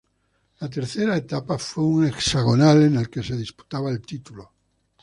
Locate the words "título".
4.01-4.51